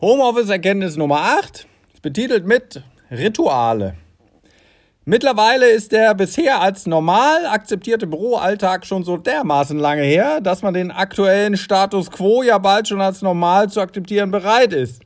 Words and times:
Homeoffice-Erkenntnis 0.00 0.96
Nummer 0.96 1.18
8 1.40 1.66
ist 1.92 2.02
betitelt 2.02 2.46
mit 2.46 2.84
Rituale. 3.10 3.94
Mittlerweile 5.04 5.70
ist 5.70 5.90
der 5.90 6.14
bisher 6.14 6.60
als 6.60 6.86
normal 6.86 7.46
akzeptierte 7.46 8.06
Büroalltag 8.06 8.86
schon 8.86 9.02
so 9.02 9.16
dermaßen 9.16 9.76
lange 9.76 10.02
her, 10.02 10.40
dass 10.40 10.62
man 10.62 10.72
den 10.72 10.92
aktuellen 10.92 11.56
Status 11.56 12.12
quo 12.12 12.44
ja 12.44 12.58
bald 12.58 12.86
schon 12.86 13.00
als 13.00 13.22
normal 13.22 13.70
zu 13.70 13.80
akzeptieren 13.80 14.30
bereit 14.30 14.72
ist. 14.72 15.02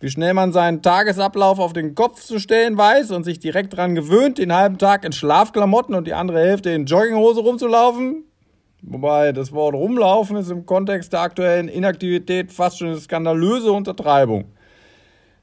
Wie 0.00 0.10
schnell 0.10 0.34
man 0.34 0.50
seinen 0.50 0.82
Tagesablauf 0.82 1.60
auf 1.60 1.72
den 1.72 1.94
Kopf 1.94 2.20
zu 2.20 2.40
stellen 2.40 2.76
weiß 2.76 3.12
und 3.12 3.22
sich 3.22 3.38
direkt 3.38 3.74
daran 3.74 3.94
gewöhnt, 3.94 4.38
den 4.38 4.52
halben 4.52 4.78
Tag 4.78 5.04
in 5.04 5.12
Schlafklamotten 5.12 5.94
und 5.94 6.08
die 6.08 6.14
andere 6.14 6.40
Hälfte 6.40 6.70
in 6.70 6.86
Jogginghose 6.86 7.40
rumzulaufen. 7.40 8.27
Wobei 8.82 9.32
das 9.32 9.52
Wort 9.52 9.74
rumlaufen 9.74 10.36
ist 10.36 10.50
im 10.50 10.64
Kontext 10.64 11.12
der 11.12 11.20
aktuellen 11.20 11.68
Inaktivität 11.68 12.52
fast 12.52 12.78
schon 12.78 12.88
eine 12.88 12.98
skandalöse 12.98 13.72
Untertreibung. 13.72 14.44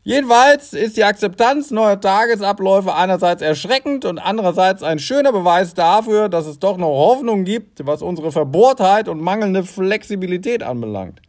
Jedenfalls 0.04 0.74
ist 0.74 0.98
die 0.98 1.04
Akzeptanz 1.04 1.72
neuer 1.72 2.00
Tagesabläufe 2.00 2.94
einerseits 2.94 3.42
erschreckend 3.42 4.06
und 4.06 4.20
andererseits 4.20 4.84
ein 4.84 5.00
schöner 5.00 5.32
Beweis 5.32 5.74
dafür, 5.74 6.30
dass 6.30 6.46
es 6.46 6.60
doch 6.60 6.78
noch 6.78 6.88
Hoffnung 6.88 7.44
gibt, 7.44 7.86
was 7.86 8.04
unsere 8.04 8.32
Verbohrtheit 8.32 9.10
und 9.10 9.20
mangelnde 9.20 9.64
Flexibilität 9.64 10.62
anbelangt. 10.62 11.22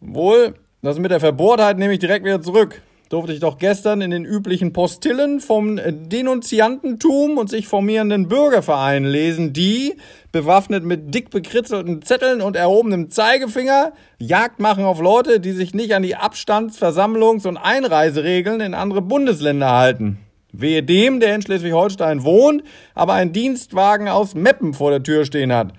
Wohl, 0.00 0.54
das 0.82 0.98
mit 0.98 1.10
der 1.10 1.20
Verbohrtheit 1.20 1.78
nehme 1.78 1.94
ich 1.94 1.98
direkt 1.98 2.24
wieder 2.24 2.42
zurück 2.42 2.82
durfte 3.08 3.32
ich 3.32 3.40
doch 3.40 3.58
gestern 3.58 4.00
in 4.00 4.10
den 4.10 4.24
üblichen 4.24 4.72
Postillen 4.72 5.40
vom 5.40 5.78
Denunziantentum 5.78 7.38
und 7.38 7.48
sich 7.48 7.68
formierenden 7.68 8.28
Bürgervereinen 8.28 9.08
lesen, 9.08 9.52
die, 9.52 9.94
bewaffnet 10.32 10.84
mit 10.84 11.14
dick 11.14 11.30
bekritzelten 11.30 12.02
Zetteln 12.02 12.42
und 12.42 12.56
erhobenem 12.56 13.10
Zeigefinger, 13.10 13.92
Jagd 14.18 14.60
machen 14.60 14.84
auf 14.84 15.00
Leute, 15.00 15.40
die 15.40 15.52
sich 15.52 15.72
nicht 15.72 15.94
an 15.94 16.02
die 16.02 16.16
Abstands-, 16.16 16.82
Versammlungs- 16.82 17.46
und 17.46 17.56
Einreiseregeln 17.56 18.60
in 18.60 18.74
andere 18.74 19.02
Bundesländer 19.02 19.70
halten. 19.70 20.18
Wehe 20.52 20.82
dem, 20.82 21.20
der 21.20 21.34
in 21.34 21.42
Schleswig-Holstein 21.42 22.24
wohnt, 22.24 22.62
aber 22.94 23.12
einen 23.12 23.32
Dienstwagen 23.32 24.08
aus 24.08 24.34
Meppen 24.34 24.74
vor 24.74 24.90
der 24.90 25.02
Tür 25.02 25.24
stehen 25.24 25.52
hat. 25.52 25.72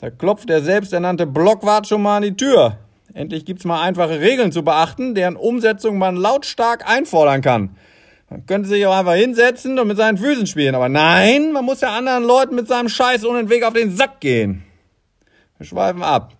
Da 0.00 0.08
klopft 0.08 0.48
der 0.48 0.62
selbsternannte 0.62 1.26
Blockwart 1.26 1.86
schon 1.86 2.02
mal 2.02 2.18
an 2.18 2.22
die 2.22 2.36
Tür. 2.36 2.78
Endlich 3.14 3.44
gibt's 3.44 3.64
mal 3.64 3.82
einfache 3.82 4.20
Regeln 4.20 4.52
zu 4.52 4.62
beachten, 4.62 5.14
deren 5.14 5.36
Umsetzung 5.36 5.98
man 5.98 6.16
lautstark 6.16 6.88
einfordern 6.88 7.40
kann. 7.42 7.76
Man 8.28 8.46
könnte 8.46 8.68
sich 8.68 8.86
auch 8.86 8.96
einfach 8.96 9.14
hinsetzen 9.14 9.78
und 9.78 9.88
mit 9.88 9.96
seinen 9.96 10.16
Füßen 10.16 10.46
spielen, 10.46 10.76
aber 10.76 10.88
nein, 10.88 11.50
man 11.50 11.64
muss 11.64 11.80
ja 11.80 11.96
anderen 11.96 12.22
Leuten 12.22 12.54
mit 12.54 12.68
seinem 12.68 12.88
Scheiß 12.88 13.24
ohne 13.24 13.40
den 13.40 13.50
Weg 13.50 13.64
auf 13.64 13.74
den 13.74 13.96
Sack 13.96 14.20
gehen. 14.20 14.62
Wir 15.58 15.66
schweifen 15.66 16.02
ab. 16.02 16.34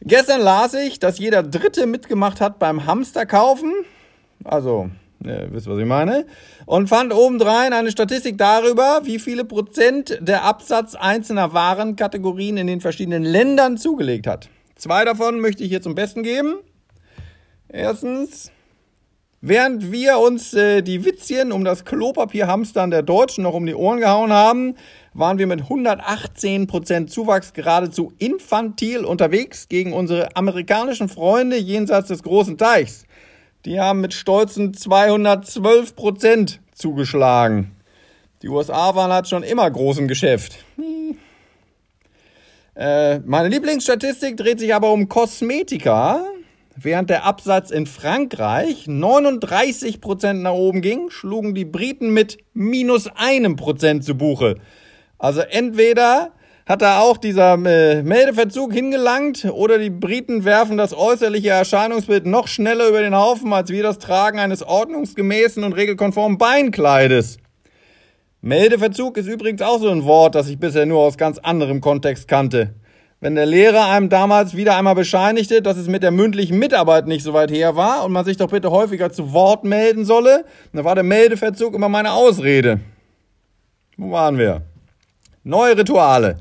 Gestern 0.00 0.40
las 0.40 0.72
ich, 0.72 0.98
dass 1.00 1.18
jeder 1.18 1.42
Dritte 1.42 1.86
mitgemacht 1.86 2.40
hat 2.40 2.58
beim 2.58 2.86
Hamsterkaufen. 2.86 3.72
Also, 4.44 4.88
ihr 5.22 5.48
wisst, 5.50 5.68
was 5.68 5.78
ich 5.78 5.84
meine. 5.84 6.24
Und 6.64 6.88
fand 6.88 7.12
obendrein 7.12 7.74
eine 7.74 7.90
Statistik 7.90 8.38
darüber, 8.38 9.00
wie 9.02 9.18
viele 9.18 9.44
Prozent 9.44 10.18
der 10.22 10.44
Absatz 10.44 10.94
einzelner 10.94 11.52
Warenkategorien 11.52 12.56
in 12.56 12.68
den 12.68 12.80
verschiedenen 12.80 13.24
Ländern 13.24 13.76
zugelegt 13.76 14.26
hat. 14.26 14.48
Zwei 14.78 15.04
davon 15.04 15.40
möchte 15.40 15.64
ich 15.64 15.70
hier 15.70 15.82
zum 15.82 15.96
Besten 15.96 16.22
geben. 16.22 16.54
Erstens, 17.68 18.52
während 19.40 19.90
wir 19.90 20.18
uns 20.18 20.54
äh, 20.54 20.82
die 20.82 21.04
Witzchen 21.04 21.50
um 21.50 21.64
das 21.64 21.84
Klopapierhamstern 21.84 22.92
der 22.92 23.02
Deutschen 23.02 23.42
noch 23.42 23.54
um 23.54 23.66
die 23.66 23.74
Ohren 23.74 23.98
gehauen 23.98 24.32
haben, 24.32 24.76
waren 25.14 25.38
wir 25.38 25.48
mit 25.48 25.62
118% 25.62 27.08
Zuwachs 27.08 27.54
geradezu 27.54 28.12
infantil 28.18 29.04
unterwegs 29.04 29.68
gegen 29.68 29.92
unsere 29.92 30.36
amerikanischen 30.36 31.08
Freunde 31.08 31.56
jenseits 31.56 32.06
des 32.06 32.22
großen 32.22 32.56
Teichs. 32.56 33.04
Die 33.64 33.80
haben 33.80 34.00
mit 34.00 34.14
stolzen 34.14 34.74
212% 34.74 36.58
zugeschlagen. 36.72 37.72
Die 38.42 38.48
USA 38.48 38.94
waren 38.94 39.12
halt 39.12 39.26
schon 39.28 39.42
immer 39.42 39.68
groß 39.68 39.98
im 39.98 40.06
Geschäft. 40.06 40.64
Äh, 42.78 43.18
meine 43.26 43.48
Lieblingsstatistik 43.48 44.36
dreht 44.36 44.60
sich 44.60 44.72
aber 44.72 44.92
um 44.92 45.08
Kosmetika. 45.08 46.24
Während 46.76 47.10
der 47.10 47.24
Absatz 47.24 47.72
in 47.72 47.86
Frankreich 47.86 48.84
39% 48.86 50.34
nach 50.34 50.52
oben 50.52 50.80
ging, 50.80 51.10
schlugen 51.10 51.56
die 51.56 51.64
Briten 51.64 52.14
mit 52.14 52.38
minus 52.54 53.08
einem 53.16 53.56
Prozent 53.56 54.04
zu 54.04 54.14
Buche. 54.14 54.58
Also 55.18 55.40
entweder 55.40 56.30
hat 56.66 56.82
da 56.82 57.00
auch 57.00 57.16
dieser 57.16 57.54
äh, 57.54 58.04
Meldeverzug 58.04 58.72
hingelangt 58.72 59.46
oder 59.50 59.78
die 59.78 59.90
Briten 59.90 60.44
werfen 60.44 60.76
das 60.76 60.96
äußerliche 60.96 61.48
Erscheinungsbild 61.48 62.26
noch 62.26 62.46
schneller 62.46 62.86
über 62.88 63.00
den 63.00 63.16
Haufen 63.16 63.52
als 63.52 63.70
wir 63.70 63.82
das 63.82 63.98
Tragen 63.98 64.38
eines 64.38 64.62
ordnungsgemäßen 64.62 65.64
und 65.64 65.72
regelkonformen 65.72 66.38
Beinkleides. 66.38 67.38
Meldeverzug 68.48 69.18
ist 69.18 69.26
übrigens 69.26 69.60
auch 69.60 69.78
so 69.78 69.90
ein 69.90 70.04
Wort, 70.04 70.34
das 70.34 70.48
ich 70.48 70.58
bisher 70.58 70.86
nur 70.86 71.00
aus 71.00 71.18
ganz 71.18 71.36
anderem 71.36 71.82
Kontext 71.82 72.28
kannte. 72.28 72.74
Wenn 73.20 73.34
der 73.34 73.44
Lehrer 73.44 73.90
einem 73.90 74.08
damals 74.08 74.56
wieder 74.56 74.74
einmal 74.76 74.94
bescheinigte, 74.94 75.60
dass 75.60 75.76
es 75.76 75.86
mit 75.86 76.02
der 76.02 76.12
mündlichen 76.12 76.58
Mitarbeit 76.58 77.06
nicht 77.06 77.22
so 77.22 77.34
weit 77.34 77.50
her 77.50 77.76
war 77.76 78.06
und 78.06 78.12
man 78.12 78.24
sich 78.24 78.38
doch 78.38 78.48
bitte 78.48 78.70
häufiger 78.70 79.12
zu 79.12 79.34
Wort 79.34 79.64
melden 79.64 80.06
solle, 80.06 80.46
dann 80.72 80.84
war 80.84 80.94
der 80.94 81.04
Meldeverzug 81.04 81.74
immer 81.74 81.90
meine 81.90 82.12
Ausrede. 82.12 82.80
Wo 83.98 84.12
waren 84.12 84.38
wir? 84.38 84.62
Neue 85.44 85.76
Rituale. 85.76 86.38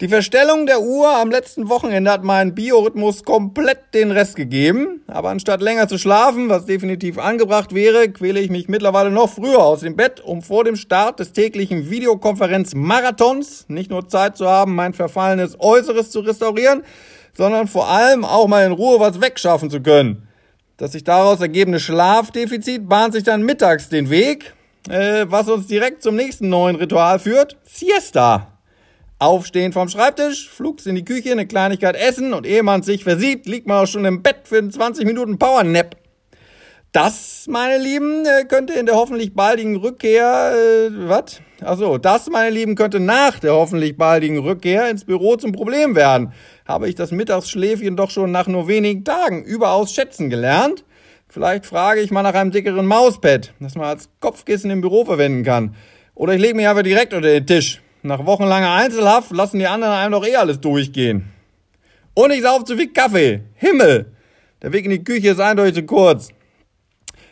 Die 0.00 0.06
Verstellung 0.06 0.66
der 0.66 0.80
Uhr 0.80 1.10
am 1.16 1.28
letzten 1.28 1.68
Wochenende 1.68 2.12
hat 2.12 2.22
meinen 2.22 2.54
Biorhythmus 2.54 3.24
komplett 3.24 3.94
den 3.94 4.12
Rest 4.12 4.36
gegeben. 4.36 5.02
Aber 5.08 5.30
anstatt 5.30 5.60
länger 5.60 5.88
zu 5.88 5.98
schlafen, 5.98 6.48
was 6.48 6.66
definitiv 6.66 7.18
angebracht 7.18 7.74
wäre, 7.74 8.08
quäle 8.08 8.38
ich 8.38 8.48
mich 8.48 8.68
mittlerweile 8.68 9.10
noch 9.10 9.28
früher 9.28 9.58
aus 9.58 9.80
dem 9.80 9.96
Bett, 9.96 10.20
um 10.20 10.40
vor 10.40 10.62
dem 10.62 10.76
Start 10.76 11.18
des 11.18 11.32
täglichen 11.32 11.90
Videokonferenzmarathons 11.90 13.64
nicht 13.66 13.90
nur 13.90 14.06
Zeit 14.06 14.36
zu 14.36 14.46
haben, 14.48 14.76
mein 14.76 14.94
verfallenes 14.94 15.56
Äußeres 15.58 16.12
zu 16.12 16.20
restaurieren, 16.20 16.84
sondern 17.36 17.66
vor 17.66 17.88
allem 17.88 18.24
auch 18.24 18.46
mal 18.46 18.64
in 18.64 18.72
Ruhe 18.72 19.00
was 19.00 19.20
wegschaffen 19.20 19.68
zu 19.68 19.80
können. 19.80 20.28
Das 20.76 20.92
sich 20.92 21.02
daraus 21.02 21.40
ergebende 21.40 21.80
Schlafdefizit 21.80 22.88
bahnt 22.88 23.14
sich 23.14 23.24
dann 23.24 23.42
mittags 23.42 23.88
den 23.88 24.10
Weg, 24.10 24.54
äh, 24.88 25.26
was 25.28 25.48
uns 25.48 25.66
direkt 25.66 26.04
zum 26.04 26.14
nächsten 26.14 26.48
neuen 26.48 26.76
Ritual 26.76 27.18
führt, 27.18 27.56
Siesta. 27.64 28.57
Aufstehen 29.20 29.72
vom 29.72 29.88
Schreibtisch, 29.88 30.48
flugs 30.48 30.86
in 30.86 30.94
die 30.94 31.04
Küche, 31.04 31.32
eine 31.32 31.46
Kleinigkeit 31.46 31.96
essen 31.96 32.32
und 32.32 32.46
ehe 32.46 32.62
man 32.62 32.84
sich 32.84 33.02
versieht, 33.02 33.46
liegt 33.46 33.66
man 33.66 33.82
auch 33.82 33.88
schon 33.88 34.04
im 34.04 34.22
Bett 34.22 34.42
für 34.44 34.58
einen 34.58 34.70
20 34.70 35.04
Minuten 35.06 35.38
Powernap. 35.40 35.96
Das, 36.92 37.46
meine 37.48 37.82
Lieben, 37.82 38.24
äh, 38.24 38.44
könnte 38.44 38.74
in 38.74 38.86
der 38.86 38.94
hoffentlich 38.94 39.34
baldigen 39.34 39.76
Rückkehr, 39.76 40.52
äh, 40.54 41.08
was? 41.08 41.40
Achso, 41.60 41.98
das, 41.98 42.30
meine 42.30 42.50
Lieben, 42.50 42.76
könnte 42.76 43.00
nach 43.00 43.40
der 43.40 43.54
hoffentlich 43.54 43.96
baldigen 43.96 44.38
Rückkehr 44.38 44.88
ins 44.88 45.04
Büro 45.04 45.36
zum 45.36 45.50
Problem 45.50 45.96
werden. 45.96 46.32
Habe 46.66 46.88
ich 46.88 46.94
das 46.94 47.10
Mittagsschläfchen 47.10 47.96
doch 47.96 48.10
schon 48.10 48.30
nach 48.30 48.46
nur 48.46 48.68
wenigen 48.68 49.04
Tagen 49.04 49.42
überaus 49.42 49.92
schätzen 49.92 50.30
gelernt. 50.30 50.84
Vielleicht 51.28 51.66
frage 51.66 52.00
ich 52.00 52.12
mal 52.12 52.22
nach 52.22 52.34
einem 52.34 52.52
dickeren 52.52 52.86
Mauspad, 52.86 53.52
das 53.58 53.74
man 53.74 53.86
als 53.86 54.08
Kopfkissen 54.20 54.70
im 54.70 54.80
Büro 54.80 55.04
verwenden 55.04 55.42
kann. 55.42 55.74
Oder 56.14 56.34
ich 56.34 56.40
lege 56.40 56.54
mich 56.54 56.68
einfach 56.68 56.84
direkt 56.84 57.12
unter 57.12 57.28
den 57.28 57.46
Tisch. 57.46 57.82
Nach 58.02 58.24
wochenlanger 58.24 58.72
Einzelhaft 58.74 59.32
lassen 59.32 59.58
die 59.58 59.66
anderen 59.66 59.92
einem 59.92 60.12
doch 60.12 60.26
eh 60.26 60.36
alles 60.36 60.60
durchgehen. 60.60 61.32
Und 62.14 62.30
ich 62.30 62.42
sauf 62.42 62.64
zu 62.64 62.76
viel 62.76 62.92
Kaffee. 62.92 63.42
Himmel! 63.54 64.12
Der 64.62 64.72
Weg 64.72 64.84
in 64.84 64.90
die 64.90 65.04
Küche 65.04 65.30
ist 65.30 65.40
eindeutig 65.40 65.74
zu 65.74 65.82
kurz. 65.82 66.28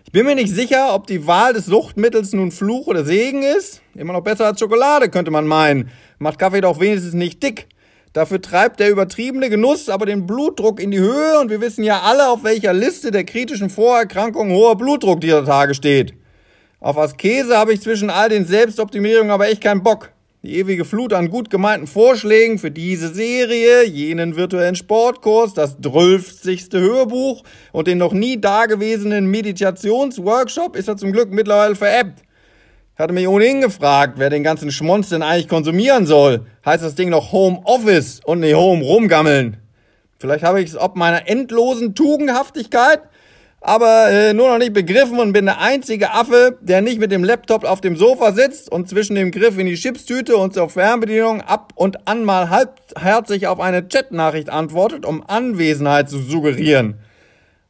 Ich 0.04 0.12
bin 0.12 0.26
mir 0.26 0.34
nicht 0.34 0.52
sicher, 0.52 0.94
ob 0.94 1.06
die 1.06 1.26
Wahl 1.26 1.52
des 1.52 1.66
Suchtmittels 1.66 2.32
nun 2.32 2.50
Fluch 2.50 2.86
oder 2.86 3.04
Segen 3.04 3.42
ist. 3.42 3.80
Immer 3.94 4.12
noch 4.12 4.22
besser 4.22 4.46
als 4.46 4.58
Schokolade, 4.58 5.08
könnte 5.08 5.30
man 5.30 5.46
meinen. 5.46 5.90
Macht 6.18 6.38
Kaffee 6.38 6.60
doch 6.60 6.80
wenigstens 6.80 7.14
nicht 7.14 7.42
dick. 7.42 7.68
Dafür 8.12 8.40
treibt 8.40 8.80
der 8.80 8.90
übertriebene 8.90 9.50
Genuss 9.50 9.88
aber 9.88 10.06
den 10.06 10.26
Blutdruck 10.26 10.80
in 10.80 10.90
die 10.90 10.98
Höhe 10.98 11.38
und 11.38 11.50
wir 11.50 11.60
wissen 11.60 11.84
ja 11.84 12.00
alle, 12.00 12.28
auf 12.28 12.44
welcher 12.44 12.72
Liste 12.72 13.10
der 13.10 13.24
kritischen 13.24 13.70
Vorerkrankungen 13.70 14.56
hoher 14.56 14.76
Blutdruck 14.76 15.20
dieser 15.20 15.44
Tage 15.44 15.74
steht. 15.74 16.14
Auf 16.80 16.98
Askese 16.98 17.56
habe 17.56 17.72
ich 17.72 17.82
zwischen 17.82 18.10
all 18.10 18.28
den 18.28 18.46
Selbstoptimierungen 18.46 19.30
aber 19.30 19.48
echt 19.48 19.62
keinen 19.62 19.82
Bock. 19.82 20.10
Die 20.46 20.58
ewige 20.58 20.84
Flut 20.84 21.12
an 21.12 21.28
gut 21.28 21.50
gemeinten 21.50 21.88
Vorschlägen 21.88 22.60
für 22.60 22.70
diese 22.70 23.12
Serie, 23.12 23.84
jenen 23.84 24.36
virtuellen 24.36 24.76
Sportkurs, 24.76 25.54
das 25.54 25.80
drölfzigste 25.80 26.78
Hörbuch 26.78 27.42
und 27.72 27.88
den 27.88 27.98
noch 27.98 28.12
nie 28.12 28.40
dagewesenen 28.40 29.26
Meditationsworkshop 29.26 30.76
ist 30.76 30.86
er 30.86 30.96
zum 30.96 31.10
Glück 31.10 31.32
mittlerweile 31.32 31.74
veräppt. 31.74 32.22
Ich 32.94 33.00
hatte 33.00 33.12
mich 33.12 33.26
ohnehin 33.26 33.60
gefragt, 33.60 34.20
wer 34.20 34.30
den 34.30 34.44
ganzen 34.44 34.70
Schmonz 34.70 35.08
denn 35.08 35.22
eigentlich 35.22 35.48
konsumieren 35.48 36.06
soll. 36.06 36.46
Heißt 36.64 36.84
das 36.84 36.94
Ding 36.94 37.08
noch 37.08 37.32
Home 37.32 37.62
Office 37.64 38.20
und 38.24 38.38
nicht 38.38 38.54
Home 38.54 38.84
rumgammeln? 38.84 39.56
Vielleicht 40.20 40.44
habe 40.44 40.62
ich 40.62 40.70
es 40.70 40.76
ob 40.76 40.94
meiner 40.94 41.28
endlosen 41.28 41.96
Tugendhaftigkeit 41.96 43.00
aber 43.60 44.10
äh, 44.10 44.32
nur 44.32 44.48
noch 44.48 44.58
nicht 44.58 44.72
begriffen 44.72 45.18
und 45.18 45.32
bin 45.32 45.46
der 45.46 45.60
einzige 45.60 46.12
Affe, 46.12 46.58
der 46.60 46.82
nicht 46.82 47.00
mit 47.00 47.10
dem 47.10 47.24
Laptop 47.24 47.64
auf 47.64 47.80
dem 47.80 47.96
Sofa 47.96 48.32
sitzt 48.32 48.70
und 48.70 48.88
zwischen 48.88 49.16
dem 49.16 49.30
Griff 49.30 49.58
in 49.58 49.66
die 49.66 49.74
Chipstüte 49.74 50.36
und 50.36 50.54
zur 50.54 50.68
Fernbedienung 50.68 51.40
ab 51.40 51.72
und 51.74 52.06
an 52.06 52.24
mal 52.24 52.50
halbherzig 52.50 53.46
auf 53.46 53.58
eine 53.58 53.82
Chatnachricht 53.82 54.50
antwortet, 54.50 55.04
um 55.04 55.24
Anwesenheit 55.26 56.08
zu 56.08 56.18
suggerieren. 56.18 57.00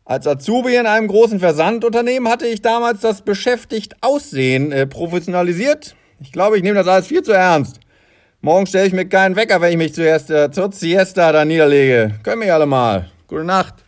Als 0.05 0.27
Azubi 0.27 0.77
in 0.77 0.87
einem 0.87 1.09
großen 1.09 1.41
Versandunternehmen 1.41 2.31
hatte 2.31 2.47
ich 2.47 2.63
damals 2.63 3.01
das 3.01 3.23
Beschäftigt-Aussehen 3.23 4.71
äh, 4.73 4.87
professionalisiert. 4.87 5.97
Ich 6.21 6.31
glaube, 6.31 6.57
ich 6.57 6.63
nehme 6.63 6.77
das 6.77 6.87
alles 6.87 7.09
viel 7.09 7.23
zu 7.23 7.33
ernst. 7.33 7.81
Morgen 8.41 8.67
stelle 8.67 8.87
ich 8.87 8.93
mir 8.93 9.09
keinen 9.09 9.35
Wecker, 9.35 9.61
wenn 9.61 9.73
ich 9.73 9.79
mich 9.79 9.95
zuerst 9.95 10.31
äh, 10.31 10.51
zur 10.51 10.71
Siesta 10.71 11.33
da 11.33 11.45
niederlege. 11.45 12.15
Können 12.23 12.41
mich 12.41 12.53
alle 12.53 12.67
mal. 12.67 13.11
Gute 13.27 13.45
Nacht. 13.45 13.86